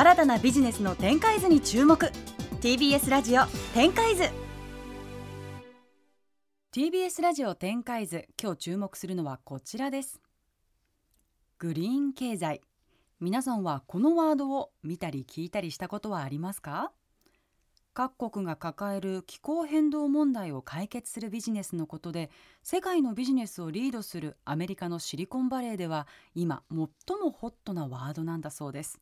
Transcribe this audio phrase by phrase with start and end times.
[0.00, 2.10] 新たなビジネスの展開図に注目。
[2.62, 4.22] TBS ラジオ展開図。
[6.72, 10.22] TBS ラジオ展開図今日注目するのはこちらです。
[11.58, 12.62] グリーン経済。
[13.20, 16.92] 皆さんはこのワードを見たり聞いたりしたことはありますか？
[17.92, 22.30] 各国が抱える気候変動問題を解決するビジネスのことで
[22.62, 26.78] 世界のビジネスをリードするアメリカのシリコンバレーでは今最
[27.18, 28.98] もホットなワードなんだそうです。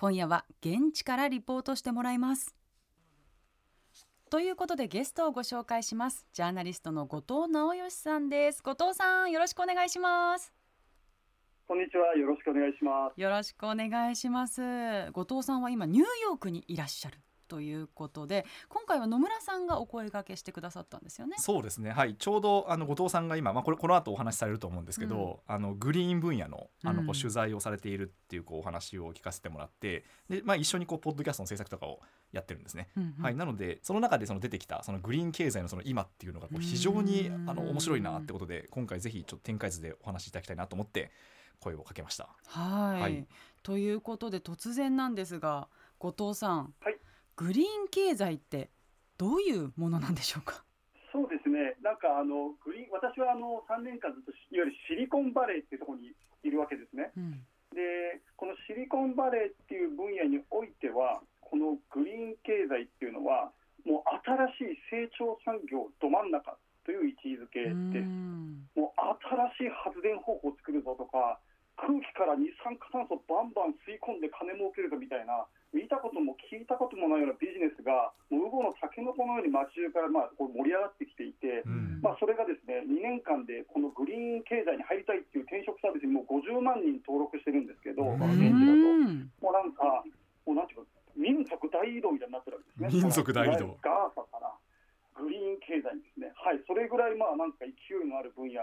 [0.00, 2.54] 今夜は現地からリポートしてもらいます。
[4.30, 6.24] ということでゲストをご紹介します。
[6.32, 7.16] ジャーナリストの後
[7.46, 8.62] 藤直義さんです。
[8.62, 10.52] 後藤さんよろしくお願いします。
[11.66, 12.14] こんにちは。
[12.14, 13.20] よろしくお願いします。
[13.20, 15.10] よろしくお願いします。
[15.10, 21.36] 後藤さんは今ニューヨークにいらっしゃるということで今回は野村さんがお声掛けしてくださったんですよね。
[21.38, 21.90] そうですね。
[21.90, 22.14] はい。
[22.14, 32.00] ちょうどあの後藤さんが今、まあ、これこの後お話しされると思うんですけど、うん、あのグリーン分野のあのこう取材をされているっていうこうお話を聞かせてもらってで、まあ、一緒にこうポッドキャストの制作とかを
[32.32, 32.90] やってるんですね。
[32.96, 41.10] うんうん、はい、なのでその中でその出てきたそのグリーン経済のその今っていうのがこう非常にあの面白いなってことで今回ぜひちょっと展開図でお話しいただきたいなと思って
[41.60, 42.28] 声をかけました。
[42.46, 43.00] はい。
[43.00, 43.26] はい。
[43.62, 46.98] ということで突然なんですが後藤さん、はい、
[47.38, 48.68] グリーン経済って
[49.16, 50.64] どういうものなんでしょうか？
[51.14, 51.78] そうですね。
[51.86, 56.10] なんかあのグリーン私はあの3年間ずっといわゆるシリコンバレーっていうところに
[56.42, 57.14] いるわけですね。
[57.14, 57.38] うん、
[57.70, 63.54] でこのシリコンバレーっていう分野においてはこのグリーン経済っていうのは
[63.86, 64.10] もう
[64.58, 68.10] 新しい成長産業ど真ん中という位置づけです。
[68.74, 68.98] もう
[69.54, 71.38] 新しい発電方法を作るぞとか
[71.78, 90.02] 空気から二酸化炭素バンバン吸い込んで金儲けるぞみたいな見たことも聞いたこともないようなビジネスがもうウゴのタケノコのように街中からまあこう盛り上がってきていて、うん、まあ、それがですね2年間でこのグリーン経済に入りたいっていう転職サービスにもう50万人登録してるんですけど、うん、現地だと、もうなんか、
[90.48, 93.02] もうなんていうか、民族大移動みたいになってるわけですね。
[93.04, 93.76] 民族大移動。
[93.84, 94.50] ガーサから
[95.20, 98.62] グリーン経済ですね、はい、それぐらいまあなんか勢いのある分野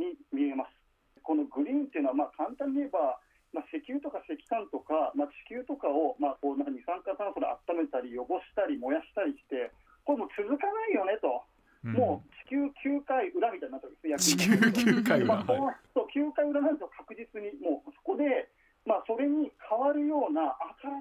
[0.00, 0.79] に見えます。
[1.22, 3.20] このグリーンっていうのは、まあ、簡単に言えば、
[3.52, 9.70] まあ、石油とか石炭とか、まあ、地球とかを、まあ、こうなんか二酸化炭素で温めたり、汚したり、燃やしたりして、
[10.04, 11.42] これもう続かないよねと。
[11.80, 18.52] うん、もう地球9回裏みたいになってるんです地球9回裏、 まあ、そう9回裏なんですよ、確実に、もうそこで、
[18.84, 20.56] まあ、それに変わるような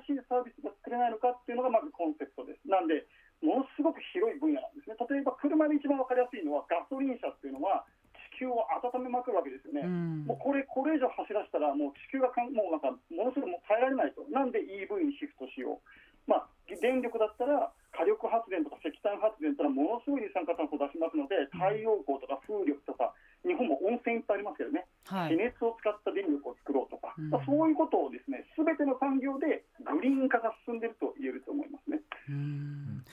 [0.07, 2.67] 新しいサービスが作れないのかっていうのがまずコンセプトです。
[2.67, 3.05] なんで、
[3.41, 4.95] ものすごく広い分野なんですね。
[4.99, 7.98] 例えば車で一番分かりやすいのはガソリン車っていうのは地
[8.39, 16.47] 球を温めまくるわけですよね、うん、もうこれこれ以上走らせたら、もう地球がかんもうなんかものすごくもう耐えられないと、なんで EV にシフトしよう、まあ、
[16.79, 23.11] 電力だったら火力発電とか石炭発電というのはものすごい二酸化炭素を出しますので、太陽光とか風力とか、
[23.43, 31.99] 日本も温泉いっぱいありますけどね、はい、地熱を使った電力を作ろうとか、うん、そういうことをですね、すべての産業でグリーン化が進んでいると言えると思いますね。
[32.29, 33.03] うん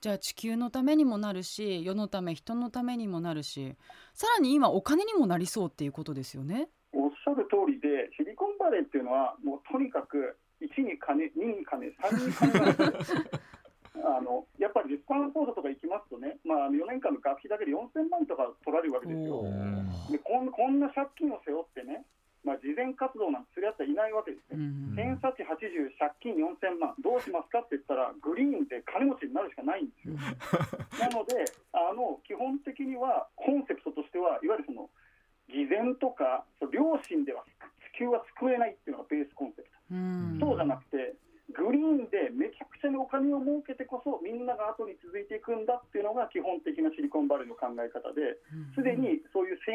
[0.00, 3.76] じゃあ地球のためにもなるし世のため人のためにもなるし
[4.14, 6.68] さらに今お金にもなりそうっていうことですよね。
[6.92, 13.14] おっしゃる通りでシリコンバレーっていうのはもうとにかく1に金2に金3に金なんです
[14.00, 19.42] あのやっぱりスタンフォードとか行きますとね、まあ、4年間の学費だけで4000万とか取られるわけですよ。
[20.10, 22.06] でこんこんな借金を背負ってね、
[22.80, 30.14] まあ、事前活動なんてするやつはいないわけですね、偏差値80、借金4000万、どうしますかって言ったら、グリーンで金持ちになるしかないんですよ。
[30.98, 34.88] なのであの、基本的にはコンセプトとしては、いわゆるその
[35.48, 37.44] 偽善とか、良心では
[37.96, 39.80] 地球は救えないっていうのがベースコンセプト。
[40.38, 41.18] そうじゃなくて
[41.50, 48.38] グリーンでめちゃくちゃにお金を儲けてこそみんなが後に続いていくんだっていうのが基本的なシリコンバレーの考え方で
[48.74, 49.74] すでにそういう成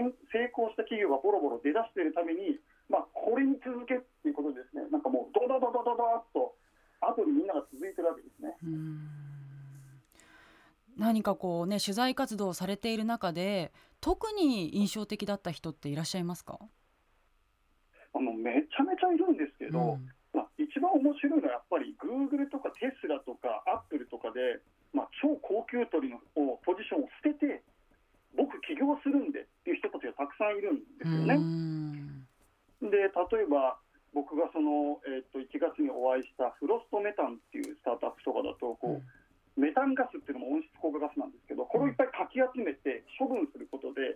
[0.55, 2.59] 功した企業がボロボロ出だしているために、
[2.89, 4.83] まあ、これに続けっていうことでですね。
[4.91, 6.55] なんかもうドドドドドドっと
[7.01, 8.55] 後にみんなが続いてるわけですね。
[10.97, 16.59] 何かこうね取材活動をされている中で特に印象的だった人っていらっしゃいますか？
[18.13, 20.09] あのめちゃめちゃいるんですけど、うん。
[20.57, 24.59] 一番面白いのはやっぱりグーグルとかテスラとかアップルとかで、
[24.93, 26.19] まあ、超高級取りの
[26.63, 27.63] ポジションを捨てて
[28.35, 31.39] 僕起業するんでっていう人たちがたくさんいるんですよね。
[32.81, 33.77] で例えば
[34.13, 44.15] 僕がその、えー、と1月にお会いしたフロストメタンっていうスタートアップとかだとこう、メタンガスっていうのも温室効果ガスなんですけどこれをいっぱいかき集めて処分することで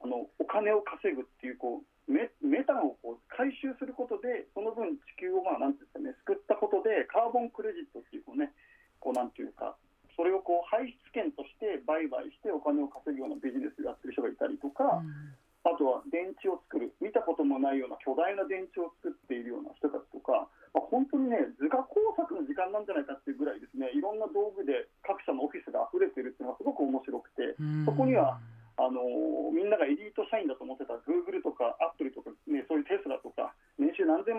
[0.00, 8.52] あのお金を稼ぐっていうこうメメタンをこう回収することで、その分地球をまあなんていうんですかね、救ったことで、カーボンクレジットっていうこうね、
[9.00, 9.76] こうなんていうか、
[10.16, 15.34] それをこう排出権として売買してお金を稼ぐようなビジネスをやってる人がいたりとか、うん、
[15.64, 20.46] あとは電池を作る、見たこともないような巨大な電池を作っているような人たちとか、
[20.76, 27.56] まあ、本当にね、図画工作の時間なんじゃないかっていうぐらいですね、いろんな道具で各社のオフィスが溢れてるっていうのがすごく面白くて、
[27.88, 28.36] そこには
[28.76, 29.06] あの
[29.54, 33.54] みんながエリート社員だと思ってたグーグルとかアップルとか、ね、そういうテスラとか、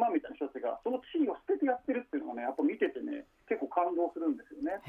[0.09, 4.81] みたいな人たちが、その地位を捨ててやってるっていうのがね、やっぱ見ててね、結構感動するんですよね。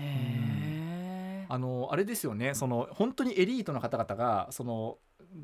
[1.48, 4.98] あのあれですよねその本当にエリートの方々がその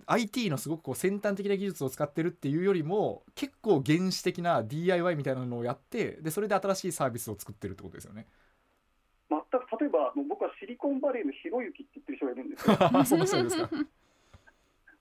[0.07, 8.27] IT のすごくこう先端的な技術を使ってるっていうよりも結構原始的な DIY みたいなのをやってでそれで新しいサービスを作ってるってことですよね。
[9.31, 12.77] 全く例えば、もう僕はシリコンバレーのひろゆきって言ってる人がいるんですよ。
[13.05, 13.71] そうですそうですか。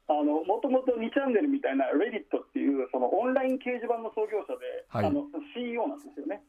[0.07, 6.41] あのもともと2チャンネルみたいな Reddit っていうそのオンライン掲示板の創業者で、はいあの CEO なんですよね。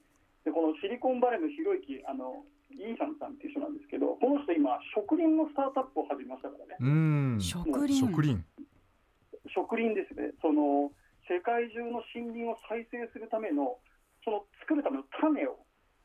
[0.44, 6.76] でこのシリコンバレーのひろゆきあのイーサンさんっていう人なんですけど、この人今植林のスタートアップを始めましたからね。
[6.80, 8.40] うーん植林植林
[9.52, 10.32] 植林ですね。
[10.40, 10.90] その
[11.30, 13.78] 世界中の森林を再生するための
[14.24, 15.62] その作るための種を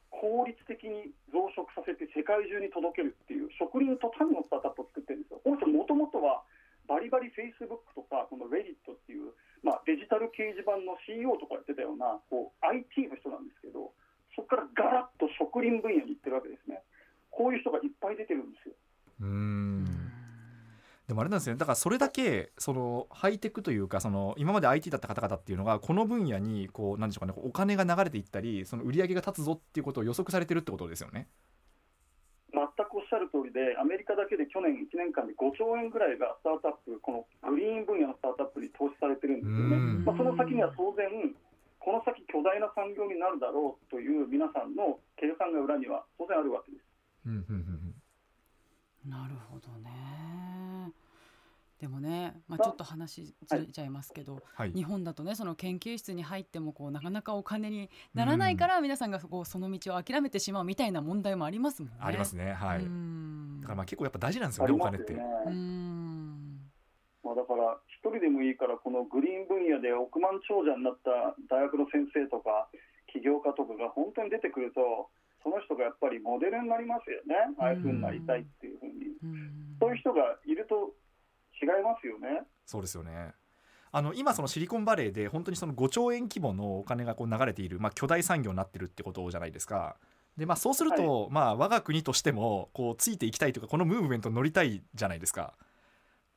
[0.09, 5.41] 効率的に増殖させて世界中に届けるっていう植林と種のスタートアップを作ってるんですよ。
[5.43, 6.43] この人もともとは
[6.87, 13.91] バリバリ Facebook とかこの Reddit っていう、まあ、デジタル掲示板の CEO とかやってたようなこう IT の人なんですけど
[14.35, 16.81] そこからガラッと植林分野に行ってるわけですね。
[17.31, 18.75] こういう人がいっぱい出てるんですよ。
[19.21, 19.85] うん
[21.07, 31.27] でもあれなんですねだからそれだけそのハイテクというかその今まで IT だった方々っていうのがこの分野にこうなんでしょうかねお金が流れていったりその売り上げが立つぞっていうことを予測されてるってことですよね。
[33.27, 40.05] る通りで、アメリカだけで去年1年間で5兆円ぐらいがスタートアップ、このグリーン分野のスタートアップに投資されてるんですよねうん。
[40.07, 41.11] まあ、その先には当然、
[41.83, 46.83] この先巨大な産業になるだろうという皆さんの計算が裏には当然あるわけです。
[47.27, 47.77] うんうんうん
[49.07, 50.46] なるほどね
[51.79, 61.97] でもね、まあ、ちょっと話ずれちゃいますけど、はい日本だとねその研究室に入ってもこうなかなかお金にならないから皆さんがこうその道を諦めてしまうみたいな問題もありますもんね。
[61.99, 62.79] ありますねはい。
[62.79, 65.13] うんだからまあ結構やっぱ大事なんですよあねお金って。
[65.13, 66.59] うん
[67.23, 72.69] まあ、だから、一人でもいいから、このグリーン分野で億万長者になった大学の先生とか、
[73.11, 75.11] 起業家とかが本当に出てくると、
[75.43, 77.35] その人がやっぱりモデルになりますよね。
[77.59, 79.11] ああいうふうになりたいっていうふうに。
[79.23, 80.93] うんそういう人がいると
[81.61, 82.43] 違いますよね。
[82.65, 83.33] そうですよね。
[83.91, 89.97] あの今そのシリコンバレーで本当にその5兆円規模のお金がこう流れている、まあ、巨大産業になってるってことじゃないですか。
[90.35, 95.53] でまあ、そうすると、まあ我が国としてもこうついていきたいというかこのムーブメントに乗りたいじゃないですか。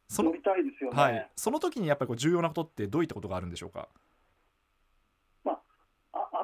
[0.08, 1.02] その乗りたいですよね。
[1.02, 3.88] はい、その時にやっぱりこう重要なことってどういったことがあるんでしょうか？
[5.44, 5.60] あ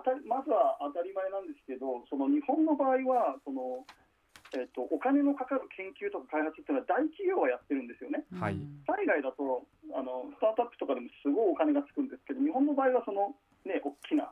[0.04, 3.84] 当たりまずは当たり前なんですけど、その日本の場合はその、
[4.54, 8.22] えっとお金のかかる研究とか開発っていうのは大企業はやってるんですよね。
[8.38, 13.34] はい海外だとあのスタートアップとかでもすごいお金がつくんですけど、日本の場合はその、
[13.64, 14.30] ね、大きな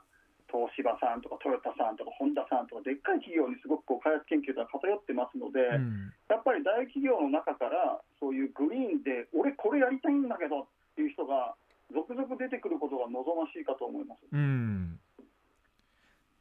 [0.54, 11.54] 東芝さんとかトヨタさんとかホンダさんとか、でっかい企業にすごくこう開発研究が偏ってますので、うんやっぱり大企業の中から、そういうグリーンで、俺、これやりたいんだけどっていう人が、
[11.92, 14.20] 続々出てくることが望ましいかと思います。
[14.32, 14.98] うん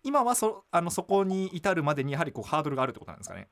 [0.04, 3.48] 今はそあのそこに至るまでにやはりこうハードルがあるってことなんですかね。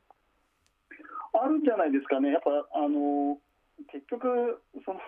[1.42, 3.38] あるんじゃないですかね、やっぱあの
[3.90, 5.02] 結局その、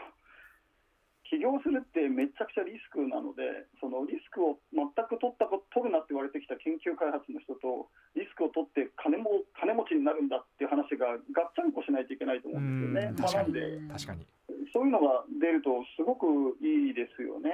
[1.30, 13.18] 起業するってめちゃくちゃリスクなので、そのリスクを全く取ったこ取るなって言われてきた研究開発の人と、リスクを取って金も金持ちになるんだっていう話がガッチャンコしないといけないと思うんですよね。
[13.18, 14.25] なんで、確かに。
[14.73, 17.49] そういうのが出ると、すごくいいですよね。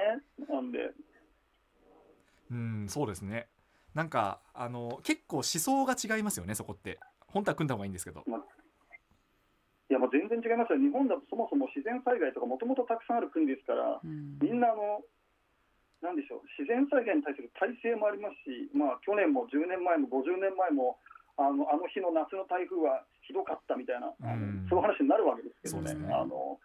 [0.48, 0.92] なんで
[2.52, 3.48] うんそうですね。
[3.94, 7.00] なんかあの結構思想が違いますよねそこって。
[7.28, 8.24] 本当は組んだ方がいいんですけど。
[8.28, 8.32] い
[10.00, 14.40] やまあ全然違いますよ、日本だとそもそも自然災害とかもともとたくさんある国ですから、うん。
[14.40, 15.04] みんなあの、
[16.02, 20.98] なんでしょう、自然災害に対する耐性もありますし、まあ、去年も10年前も50年前も、
[21.36, 24.64] あのあの日の夏の台風はひどかったみたいな、あうん。
[24.64, 26.08] のそういう話になるわけですけどねね。
[26.12, 26.60] あの、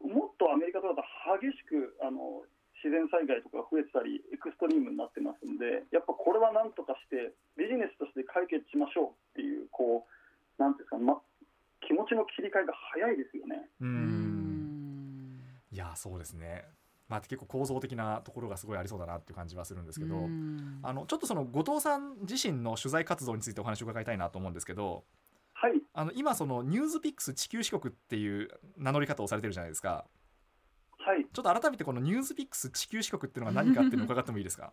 [0.00, 2.44] もっとアメリカとかだと激しくあの
[2.80, 11.20] 自然災害とか増えてたり、エクストリームになってますんで、やっぱこれはなんとかして、ビジネスとして解決しましょうっていう、こう、なんていうんですか、ま、
[11.86, 13.68] 気持ちの切り替えが早いですよね。
[13.80, 13.92] ううん
[15.36, 15.40] ん
[15.72, 16.64] いやそうですね。
[17.08, 20.16] まあ結構構造的なところがすごいありそうだなっていう感じはするんですけど。
[20.16, 25.04] うんあのちょっとその後藤さん自身の取材活動についてお話を伺いたいなと思うんですけど
[25.52, 30.06] はい、あの今そのニュースピックス地球四国っていう名乗り方をされてるじゃないですか
[30.98, 34.72] はい、ちょっと改めてこのニュースピックス地球四国っていうのが何かっていうのを伺ってもいいですか？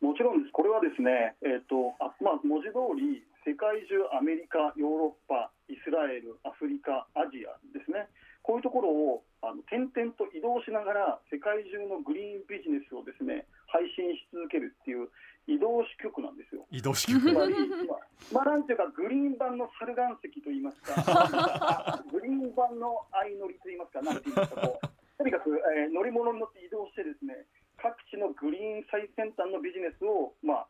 [0.00, 8.06] もちろんです、これはですね、えーとあまあ、文字通り、世界中、アメリカ、ヨーロッパ、イスラエル、アフリカ、アジアですね、
[8.42, 15.10] こういうところをあの点々と移動しながら、世界中のグリーンビジネスをですね配信し続けるっていう
[15.46, 16.66] 移動支局なんですよ。
[16.70, 17.54] 移動式つまり、
[17.86, 25.18] まあ、まあ、なんていうか、グリーン版の猿岩石といいますか、 グリーン版の相乗りといいますか、なんていうんですか、こう。
[25.18, 27.46] とにかく、えー乗り物に乗って移動してですね、
[27.78, 30.68] 各地のグリーン最先端のビジネスを、まあ、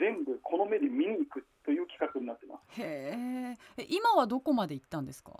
[0.00, 2.80] 全部この目で見に行くという企画になってます。
[3.88, 5.32] 今はどこまで行ったんですか？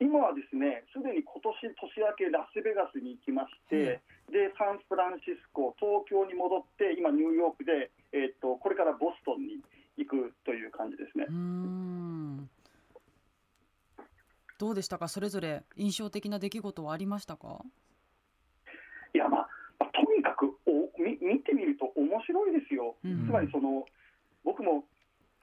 [0.00, 4.00] 今はですね、すでに今年年明けラスベガスに行きまして、
[4.32, 9.60] でサンフランシスコ、東京に戻って、今ニューヨークで、えーっとこれからボストンに
[9.98, 11.26] 行くという感じですね。
[14.58, 15.08] どうでしたか？
[15.08, 17.60] それぞれ印象的な出来事はありましたか？
[19.14, 19.48] いや、まあ、
[19.78, 22.96] まあとにかくおみ見てみると面白いですよ。
[23.04, 23.26] うん。
[23.26, 23.84] つまりその
[24.44, 24.84] 僕も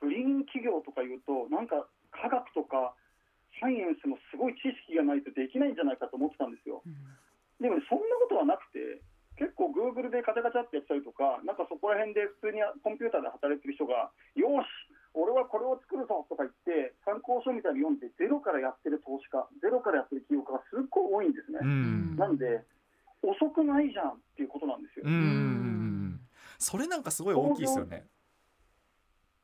[0.02, 2.94] グリーン企業とかいうとなんか科学とか
[3.60, 6.82] サイエンスのすごい知識がないとできないんじゃないかと思ってたんですよ。
[6.86, 6.94] うん
[7.58, 9.02] でも、ね、そんなことはなくて
[9.38, 14.70] 結構 Google でカチャカチャってやったりとかなんかそこら辺で普通にコンピューターで働いてる人がよし
[15.14, 21.62] 俺はこれを作るぞとか言って参考書みたいに読んでゼロからやってる投資家ゼロからやってる企業家がすっごい多いんですね。
[21.62, 22.66] うんなんで
[23.26, 25.06] 遅くないじゃんっていうことなんですよ。
[25.06, 26.22] うん
[26.58, 28.06] それなんかすごい大きいですよね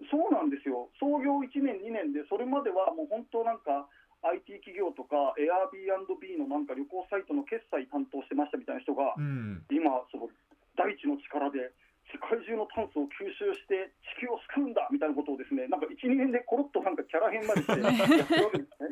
[0.09, 3.87] そうなんですよ、創業1年、2年で、それまではもう本当なんか、
[4.23, 10.29] IT 企業とか、Airbnb のなんか旅行サイトの決済担当してましたみたいな人が、うん今、その
[10.75, 11.71] 大地の力で、
[12.11, 18.89] 世界中の炭素を吸収して地球を救うんだみたいなことをですね、なんか1、2年でコロッとなんかキャラ変までして やってるわけですね。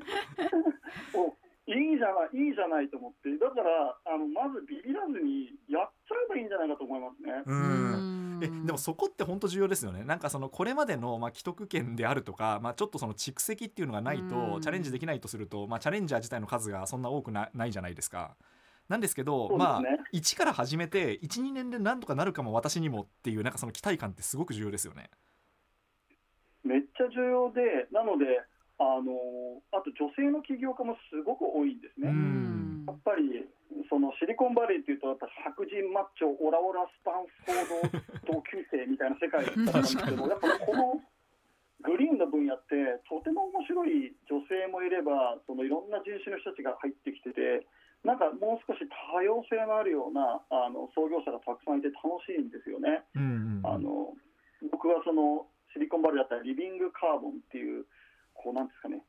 [1.76, 7.44] おいいじゃない、いいじゃないと思って、だから、あのまずビビらずにやっちゃえばいいんじゃないかと思いますね。
[7.46, 18.36] うんえでもそこって本当重要ですよねなんかそのこれまでのまあ既得権であるとか、まあ、ちょっとその蓄積っていうのがないとうんチャレンジできないとすると、まあ、チャレンジャー自体の数がそんな多くなないじゃないですか。
[18.90, 25.12] なんですけどねまあ1から始めて12年でなんとかなるかも私にもっていうなんかその期待感ってすごく重要ですよね。
[26.64, 28.26] めっちゃ重要で、なので、
[28.82, 32.10] あのあと女性の起業家もすごく多いんですね。
[32.10, 32.42] うん
[32.88, 33.46] やっぱり
[33.90, 41.02] そのシリコンバレーっていうと、やっぱ白人マッチョ、オラオラスタンフォード同級生みたいな世界だったんですけど、 やっぱこの
[41.82, 47.68] グリーンの分野って、とても面白い女性もいれば、そのいろんな人種の人たちが入ってきてて、
[48.04, 48.82] なんかもう少し
[49.14, 53.06] 多様性のあるようなあの創業者がたくさんいて楽しいんですよね。
[53.64, 54.14] あの
[54.72, 57.86] 僕はそのシリコンバレーだったらリビングカーボンっていう
[58.42, 59.06] こうなんですかね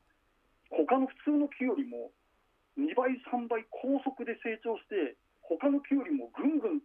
[0.68, 2.12] 他の普通の木よりも
[2.76, 6.80] 2倍3倍高速で成長して他の木よりもぐんぐん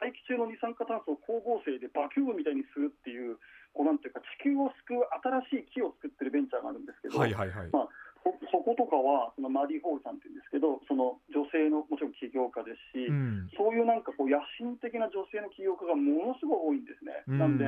[0.00, 3.36] 大気中の二酸化炭素を光合成でバキュームみたいにするっていう
[3.76, 5.06] こうなんていうか地球を救う
[5.52, 7.70] 新しい木を作ってるベンチャーがあるんですけど、はいはいはい。
[7.70, 7.88] まあ、
[8.24, 17.12] そそことかはそのマリー・ホールさんっていうんですけどその女性のもちろん起業家ですし、うんそういうなんかこう野心的な女性の起業家がものすごい多いんですね。
[17.28, 17.64] うんなんで、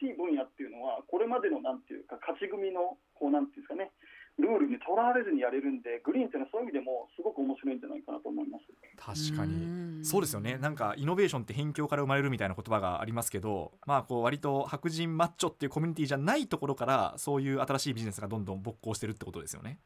[0.00, 3.88] 新しい分野っていうのは、これまでのなんていうか、勝ち組のこうなんていうんですかね、
[4.36, 8.68] ルールにとらわれずにやれるんで、グリーンっていうのはそういう意味でも、すごく面白いんじゃないかなと思います。
[9.00, 19.78] 確かにそうですよねなんかイノベーションって辺境から生まれるみたいな言葉がありますけどまあこう割と白人マッチョっていうコミュニティじゃないところからそういう新しいビジネスがどんどん勃興してるってことですよね。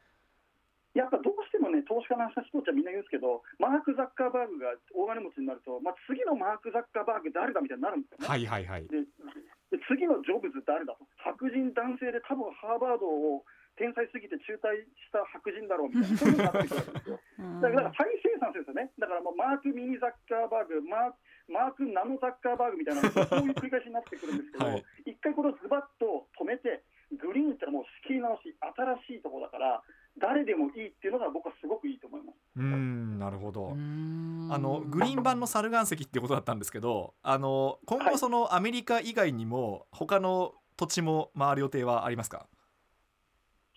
[0.93, 8.27] やっぱどうしてもね、投資家の人たちはみんな言うんですけど、マーク・ザッカーバーグが大金持ちになると、まあ、次のマーク・ザッカーバーグ誰だみたいになるんですよね。
[8.27, 8.87] はいはいはい。
[8.89, 9.05] でで
[9.89, 13.41] 次のジョブズ誰だと白人男性で多分ハーバードを
[13.73, 17.19] 天才すぎて中退した白人だろうみたいなそういうのになってくるわけですよ。
[17.63, 18.91] だから再生産するんですよね。
[18.99, 21.15] だからもうマーク・ミニ・ザッカーバーグマー
[21.47, 24.83] マーク・ナノ・ザッカーバーグみたいなそういう繰り返しになってくるんですけど、はい。
[25.07, 26.83] 一回これをズバッと止めて
[27.17, 28.53] グリーンってのはもう仕切り直し
[29.07, 29.81] 新しいところだから
[30.19, 33.69] 誰でもいいっていうのが僕はすごくいいと思いますうーんなるほど。
[34.51, 42.47] ああのグリーン版の猿岩石っていうことだったんですけどあの今後そのアメリカ以外にも他の土地も回る予定はありますか？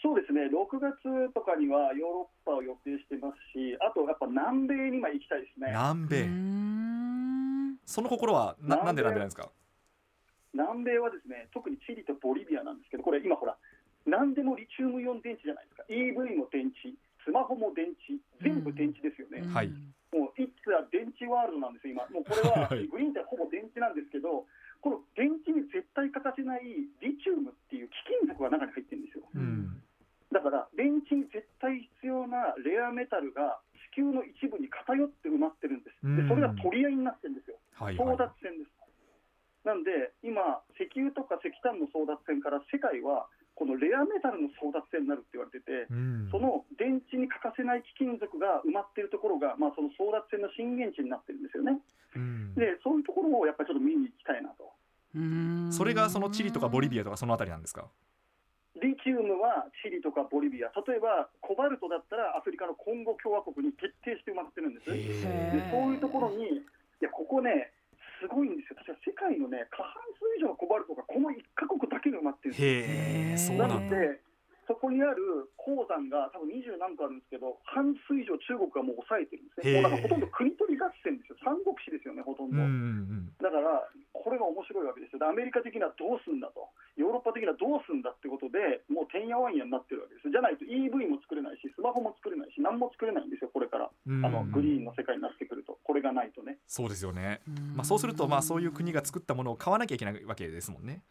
[0.03, 5.69] そうですね、6月とかにはヨーロッパを予定してますし、あとやっぱ南米に今行きたいですね。
[5.71, 6.27] 南米。
[6.27, 9.51] 米その心はななんで南米なんですか？
[10.53, 13.57] 南米はですね、特にチリとボリビアなんですけど、これ今ほら、
[14.05, 15.85] 何でもリチウムイオン電池じゃないですか。
[15.89, 16.91] EV も電池、
[17.25, 19.43] スマホも電池、全部電池ですよね。
[19.53, 19.71] はい
[20.13, 22.05] もう、いつは電池ワールドなんですよ、今。
[22.13, 24.45] もうこれは、はいグリーンってほぼ電池なんですけど、
[24.85, 26.69] この電池に絶対欠かせない
[27.01, 29.25] リチウムっていう貴金属が中に入ってるんですよ。
[29.35, 29.79] うん
[30.33, 33.61] だから電池に絶対必要なレアメタルが
[33.93, 35.97] 地球の一部に偏って埋まってるんです。
[36.03, 37.61] うんでそれが取り合いになってるんですよ。
[37.77, 38.73] 争はいはい奪戦です。
[39.63, 46.29] なんで今石油とか石炭の争奪戦から世界はこのレアメタルの争奪戦になるって言われてて、うん。
[46.31, 51.79] その電池に欠かせない貴金属が埋まっているところが、まあ、その争奪戦の震源地になってるんですよね。
[52.17, 52.55] ううん。
[52.55, 54.73] でそういうところをやっぱりちょっと見に行きたいなと。
[55.71, 57.89] それがそのチリとかボリビアとかそのあたりなんですか？
[58.81, 64.89] リチウムはチリとかボリビア、例えばコバルトだったらアフリカのコンゴ共和国に徹底して埋まってるんです。
[64.89, 64.97] で
[65.69, 66.65] そういうところに、い
[67.05, 67.71] や、ここね、
[68.19, 71.85] すごいんですよ、確か世界のね、過半数以上のコバルトがこの1カ国
[72.53, 72.69] ですよ。
[72.69, 74.21] へえそうななんだので、
[74.67, 79.83] そこにある鉱山が多分20何個あるんですけど、半数以上中国がもう抑えてるんですね。
[79.83, 81.37] もうなんかほとんど国取り合戦ですよ。
[81.43, 82.57] 三国志ですよね、ほとんど。
[82.57, 85.19] うんうんだから、これが面白いわけですよ。
[85.19, 90.31] でアメリカ的にはどうすんだと、ヨーロッパ的にはどうすんだってことで、もうてんやわんやになってるわけですよ。
[90.31, 93.91] じゃないと EV も作れないし、スマホも作れないし、何も作れないんですよ、これから。
[93.91, 96.59] うんあのグリーンの世界になってくると、これがないとね。
[96.71, 101.03] そうですよねうんまあそうするとまあそういう国が作ったものを買わなきゃいけないわけですもんね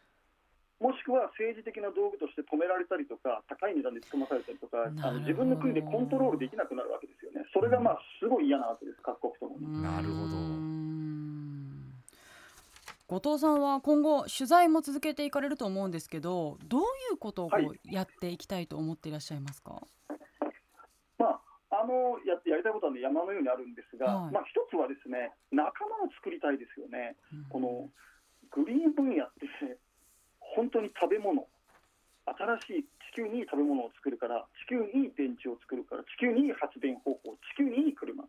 [0.82, 7.46] もしくは政治的な道具として止められたりとか、高い値段でつかまされたりとか、あの自分の国でコントロールできなくなるわけですよね。
[7.54, 9.56] それがまあすごい嫌なわけです、各国とも。
[9.62, 9.80] に。
[9.80, 10.42] なるほど。
[13.06, 17.78] 後藤さんは今後取材も続けていかれると思うんですけどどういうことをこうはい。
[17.84, 19.82] やっていきたいと思っていらっしゃいますか、
[21.18, 21.40] まあ、
[21.82, 24.32] あのややりたいことは、ね、山のようにあるんですが、はい。
[24.32, 27.16] まあ、一つはですね仲間を作りたいですよね。
[27.34, 27.44] うん。
[27.52, 27.90] この
[28.50, 29.44] グリーン分野って
[30.54, 31.46] 本当に食べ物。
[32.24, 38.22] 新しい地球にいい食べ物を作るから地球にいい電池を作るから地球にいい発電方法地球にいい車。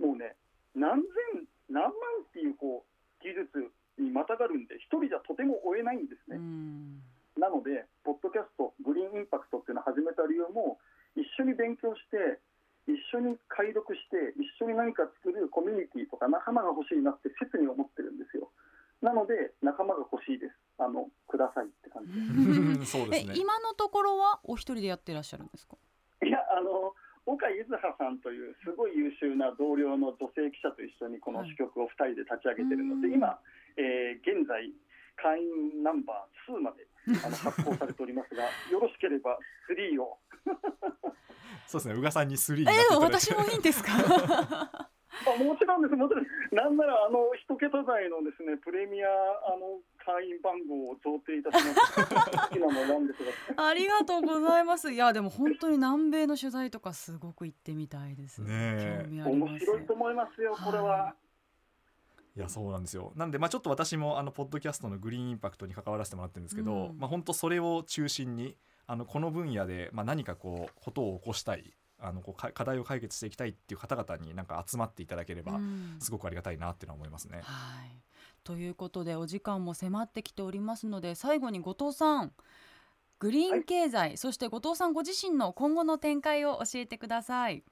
[0.00, 0.34] もうね
[0.74, 1.92] 何千何万
[2.24, 6.98] っていうこう技術にまたがるんで一人じゃとても追えないんですうね、ん。
[7.38, 10.78] なのでポッドキャストグリーンインパクトっていうのを始めた理由も
[11.14, 12.40] 一緒に勉強して
[12.86, 18.50] 一緒に解読して一緒に何か作るコミュニティとか仲間が欲しいなって切に思ってるんですよ
[19.00, 22.12] なので仲間が欲しいですあのくださいって感じ
[22.84, 23.34] そうですね。
[23.36, 25.76] 今のところはお一人でやってらっしゃるんですか？
[26.24, 26.94] いやあの
[27.26, 33.38] 岡柚葉さんというすごい優秀な同僚の女性記者と一緒にこの支局を2人で立ち上げてるので、はい今、
[33.76, 34.72] えー現在
[35.16, 36.86] 会員ナンバー2まで
[37.24, 39.38] あの 発行されておりますがよろしければ
[39.70, 40.18] 3を。
[41.66, 41.94] そうですね。
[41.94, 43.18] 宇賀さんにスリーえになっていただいて。
[43.20, 43.92] 私もいいんですか？
[45.24, 46.54] あもちろんです、もちろんです。
[46.54, 51.94] なんなら、あの、一桁台のですね、プレミア、あの、会員番号を贈呈いたします。
[51.96, 53.54] 好きなの選んでください。
[53.70, 54.92] ありがとうございます。
[54.92, 58.42] いやでも本当に南米の取材とかすごく行ってみたいです。
[58.42, 59.02] ねえ。
[59.04, 59.52] 興味あります。
[59.52, 61.14] 面白いと思いますよ、これは。
[62.36, 62.40] い。
[62.40, 63.12] やそうなんですよ。
[63.16, 66.98] なんでまあちょっと私もあのポッドキャストのグリーンインパクトに関わらせてもらってるんですけど、うん。
[66.98, 75.96] まあ本当それを中心にあのこの分野でまあ何かこうことを起こしたいあのこうか課題を解決していきたいっていう方々になんか集まっていただければうん。
[76.00, 77.40] すごくありがたいなっていうのは思いますね。
[77.42, 78.03] はい
[78.44, 82.32] ということでお時間も迫ってきておりますので最後に後藤さん
[83.24, 87.64] グリーン経済、そして後藤さんご自身の今後の展開を教えてください。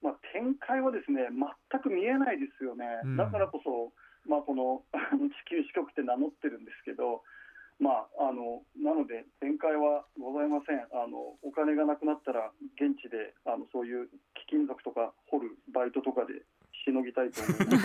[0.00, 2.86] まあ、展開はですね、全く見えないですよね。
[3.02, 3.92] うんだからこそ、
[4.30, 7.24] まあ、このあの 地球支局って名乗ってるんですけど、
[7.80, 16.42] まあ、あのなので展開はございませんあのお金がなくなったら現地であのそういう貴金属とか掘るバイトとかで
[16.88, 17.80] しのぎたいと思いま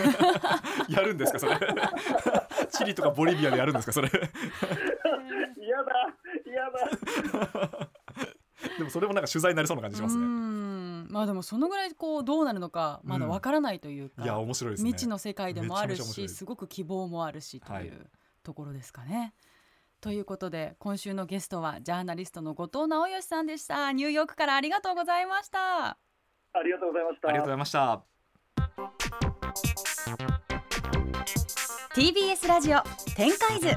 [0.86, 1.56] すやるんですかそれ？
[2.72, 4.08] チリとかボリビアでやるんですかそれ？
[4.10, 4.20] 嫌
[5.84, 7.88] だ嫌だ。
[8.78, 11.08] でもそれもなんか取材になりそうな感じしますうねん。
[11.10, 14.88] まあでもそのぐらいこうどうなるのかまだわからないというか、いや面白いですね。
[14.90, 16.44] 未知の世界でもあるしす。
[16.44, 17.86] ごく希望もあるしとはい。
[17.86, 18.10] いう
[18.42, 19.34] ところですかね。
[20.00, 23.92] ということで今週のゲストはジャーナリストの後藤直義さんでした。
[23.92, 25.86] ニューヨークからありがとうございました。
[26.56, 27.28] ありがとうございました。
[27.28, 28.13] ありがとうございました
[31.94, 32.80] TBS ラジオ
[33.14, 33.68] 展開図